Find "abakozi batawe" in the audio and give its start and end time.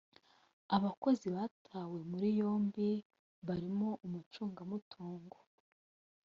0.75-1.99